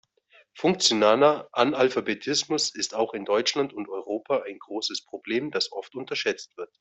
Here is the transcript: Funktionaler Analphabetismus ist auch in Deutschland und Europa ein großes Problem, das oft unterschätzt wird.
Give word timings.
Funktionaler 0.55 1.47
Analphabetismus 1.51 2.73
ist 2.73 2.95
auch 2.95 3.13
in 3.13 3.23
Deutschland 3.23 3.71
und 3.71 3.87
Europa 3.87 4.39
ein 4.47 4.57
großes 4.57 5.05
Problem, 5.05 5.51
das 5.51 5.71
oft 5.71 5.93
unterschätzt 5.93 6.57
wird. 6.57 6.69